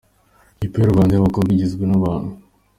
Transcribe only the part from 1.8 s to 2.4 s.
n’abantu.